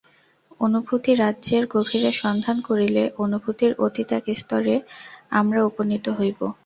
অনুভূতি-রাজ্যের 0.61 1.63
গভীরে 1.73 2.11
সন্ধান 2.21 2.57
করিলে 2.67 3.03
অনুভূতির 3.23 3.71
অতীত 3.85 4.09
এক 4.17 4.25
স্তরে 4.37 4.75
আমরা 5.31 5.59
উপনীত 5.69 6.05
হইব। 6.17 6.39